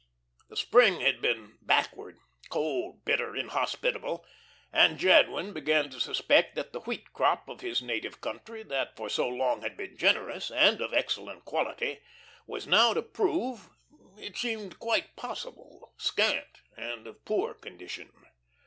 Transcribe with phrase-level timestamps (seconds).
[0.49, 2.17] The spring had been backward,
[2.49, 4.25] cold, bitter, inhospitable,
[4.73, 9.09] and Jadwin began to suspect that the wheat crop of his native country, that for
[9.09, 11.99] so long had been generous, and of excellent quality,
[12.47, 13.69] was now to prove
[14.17, 18.11] it seemed quite possible scant and of poor condition.